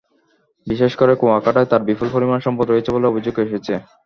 বিশেষ 0.67 0.91
করে 0.95 1.13
কুয়াকাটায় 1.15 1.69
তাঁর 1.71 1.81
বিপুল 1.89 2.07
পরিমাণ 2.15 2.39
সম্পদ 2.45 2.67
রয়েছে 2.69 2.89
বলে 2.95 3.09
অভিযোগ 3.09 3.35
এসেছে। 3.45 3.73